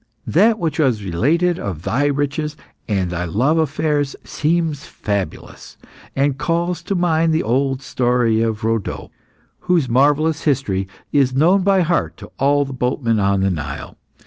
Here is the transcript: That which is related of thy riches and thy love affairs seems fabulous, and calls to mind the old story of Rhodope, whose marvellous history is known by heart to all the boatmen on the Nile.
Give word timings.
That 0.25 0.57
which 0.57 0.79
is 0.79 1.03
related 1.05 1.59
of 1.59 1.83
thy 1.83 2.05
riches 2.07 2.57
and 2.87 3.11
thy 3.11 3.25
love 3.25 3.59
affairs 3.59 4.15
seems 4.23 4.87
fabulous, 4.87 5.77
and 6.15 6.39
calls 6.39 6.81
to 6.85 6.95
mind 6.95 7.35
the 7.35 7.43
old 7.43 7.83
story 7.83 8.41
of 8.41 8.63
Rhodope, 8.63 9.11
whose 9.59 9.87
marvellous 9.87 10.41
history 10.41 10.87
is 11.11 11.35
known 11.35 11.61
by 11.61 11.81
heart 11.81 12.17
to 12.17 12.31
all 12.39 12.65
the 12.65 12.73
boatmen 12.73 13.19
on 13.19 13.41
the 13.41 13.51
Nile. 13.51 13.95